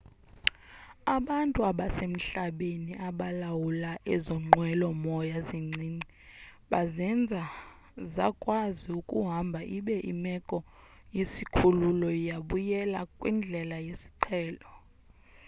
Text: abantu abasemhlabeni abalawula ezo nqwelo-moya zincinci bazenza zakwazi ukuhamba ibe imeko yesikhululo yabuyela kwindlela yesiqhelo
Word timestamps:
abantu 1.17 1.59
abasemhlabeni 1.69 2.91
abalawula 3.07 3.91
ezo 4.13 4.35
nqwelo-moya 4.45 5.37
zincinci 5.49 6.07
bazenza 6.71 7.43
zakwazi 8.15 8.87
ukuhamba 8.99 9.59
ibe 9.77 9.97
imeko 10.13 10.57
yesikhululo 11.17 12.09
yabuyela 12.29 12.99
kwindlela 13.17 13.77
yesiqhelo 13.87 14.69